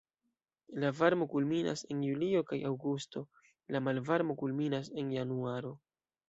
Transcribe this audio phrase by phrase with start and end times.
[0.83, 3.23] La varmo kulminas en julio kaj aŭgusto,
[3.77, 5.77] la malvarmo kulminas en januaro.